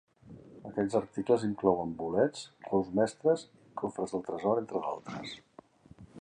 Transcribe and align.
Aquests 0.69 0.95
articles 0.99 1.43
inclouen 1.47 1.91
bolets, 1.99 2.47
claus 2.69 2.89
mestres 3.01 3.45
i 3.61 3.77
cofres 3.83 4.17
del 4.17 4.25
tresor, 4.31 4.63
entre 4.65 4.83
d'altres. 4.87 5.37